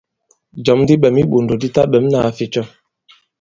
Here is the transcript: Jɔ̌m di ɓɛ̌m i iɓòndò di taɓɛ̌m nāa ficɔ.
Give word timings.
Jɔ̌m 0.65 0.79
di 0.87 0.95
ɓɛ̌m 1.01 1.15
i 1.19 1.23
iɓòndò 1.25 1.53
di 1.61 1.67
taɓɛ̌m 1.75 2.05
nāa 2.13 2.29
ficɔ. 2.37 2.61